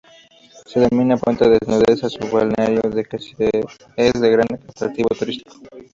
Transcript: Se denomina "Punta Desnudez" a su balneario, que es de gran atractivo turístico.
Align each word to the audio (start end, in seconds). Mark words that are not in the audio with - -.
Se 0.65 0.79
denomina 0.79 1.15
"Punta 1.15 1.47
Desnudez" 1.47 2.03
a 2.03 2.09
su 2.09 2.27
balneario, 2.27 2.81
que 2.91 3.61
es 3.97 4.13
de 4.19 4.31
gran 4.31 4.47
atractivo 4.51 5.09
turístico. 5.09 5.57